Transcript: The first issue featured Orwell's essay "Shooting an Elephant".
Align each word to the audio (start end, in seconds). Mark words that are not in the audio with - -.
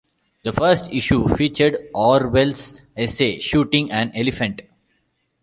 The 0.43 0.51
first 0.51 0.89
issue 0.91 1.27
featured 1.35 1.77
Orwell's 1.93 2.73
essay 2.97 3.37
"Shooting 3.39 3.91
an 3.91 4.11
Elephant". 4.15 4.63